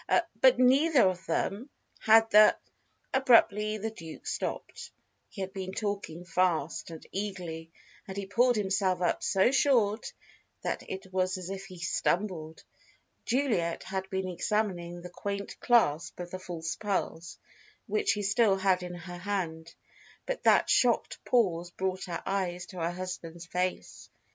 [0.41, 1.69] But neither of them
[1.99, 2.57] had the"
[3.13, 4.89] Abruptly the Duke stopped.
[5.29, 7.71] He had been talking fast and eagerly,
[8.07, 10.11] and he pulled himself up so short
[10.63, 12.63] that it was as if he stumbled.
[13.25, 17.37] Juliet had been examining the quaint clasp of the false pearls,
[17.85, 19.75] which she still had in her hand,
[20.25, 24.09] but that shocked pause brought her eyes to her husband's face.